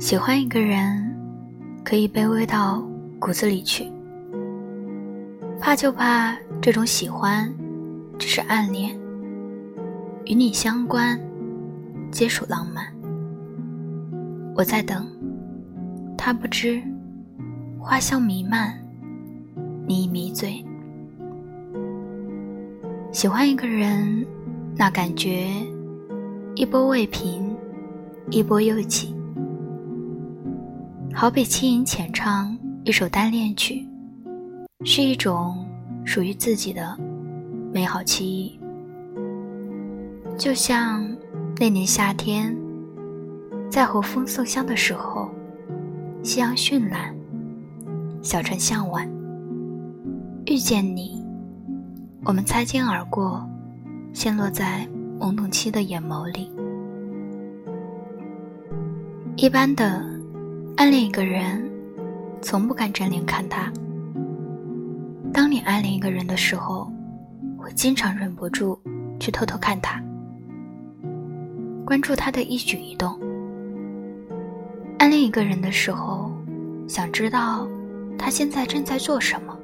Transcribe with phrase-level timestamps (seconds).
[0.00, 1.16] 喜欢一个人，
[1.84, 2.84] 可以卑微到
[3.20, 3.88] 骨子里去。
[5.60, 7.48] 怕就怕这种喜欢，
[8.18, 8.98] 只是暗恋，
[10.24, 11.16] 与你相关，
[12.10, 12.84] 皆属浪漫。
[14.56, 15.06] 我在等，
[16.18, 16.82] 他不知，
[17.78, 18.76] 花香弥漫，
[19.86, 20.64] 你已迷醉。
[23.12, 24.26] 喜欢一个人，
[24.74, 25.46] 那感觉，
[26.56, 27.56] 一波未平，
[28.28, 29.14] 一波又起。
[31.16, 33.86] 好比轻吟浅唱一首单恋曲，
[34.84, 35.64] 是一种
[36.04, 36.98] 属于自己的
[37.72, 38.58] 美好记忆。
[40.36, 41.08] 就像
[41.56, 42.54] 那年夏天，
[43.70, 45.30] 在和风送香的时候，
[46.24, 47.14] 夕阳绚烂，
[48.20, 49.08] 小城向晚，
[50.46, 51.24] 遇见你，
[52.24, 53.48] 我们擦肩而过，
[54.12, 54.84] 陷落在
[55.20, 56.50] 懵懂期的眼眸里，
[59.36, 60.12] 一般的。
[60.76, 61.70] 暗恋一个人，
[62.42, 63.72] 从不敢正脸看他。
[65.32, 66.90] 当你暗恋一个人的时候，
[67.56, 68.78] 会经常忍不住
[69.20, 70.02] 去偷偷看他，
[71.84, 73.16] 关注他的一举一动。
[74.98, 76.32] 暗恋一个人的时候，
[76.88, 77.68] 想知道
[78.18, 79.56] 他现在正在做什么。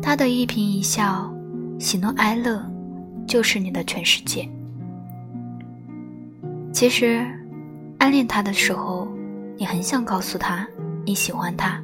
[0.00, 1.32] 他的一颦一笑、
[1.78, 2.64] 喜怒哀乐，
[3.26, 4.48] 就是你的全世界。
[6.72, 7.26] 其实。
[8.02, 9.06] 暗恋他的时候，
[9.56, 10.66] 你很想告诉他
[11.06, 11.80] 你喜欢他，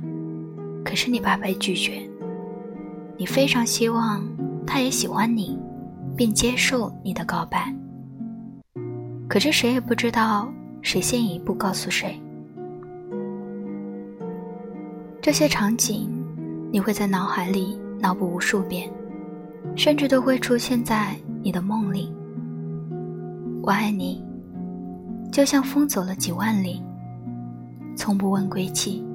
[0.85, 2.03] 可是你怕被拒绝。
[3.17, 4.21] 你非常希望
[4.67, 5.57] 他也喜欢你，
[6.17, 7.73] 并接受你的告白。
[9.29, 10.53] 可是谁也不知道
[10.83, 12.21] 谁先一步告诉谁。
[15.23, 16.11] 这些场景，
[16.73, 18.91] 你会在脑海里脑补无数遍，
[19.77, 22.13] 甚至都会出现在你的梦里。
[23.63, 24.28] 我爱你。
[25.39, 26.83] 就像风走了几万里，
[27.97, 29.07] 从不问归期。